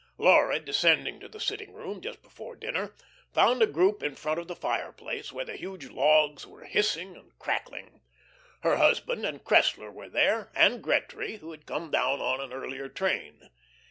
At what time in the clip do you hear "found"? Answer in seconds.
3.31-3.61